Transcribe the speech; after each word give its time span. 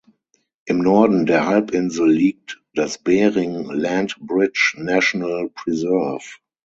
Im 0.65 0.79
Norden 0.79 1.27
der 1.27 1.45
Halbinsel 1.45 2.09
liegt 2.11 2.59
das 2.73 2.97
Bering 2.97 3.65
Land 3.69 4.17
Bridge 4.19 4.73
National 4.79 5.49
Preserve. 5.53 6.27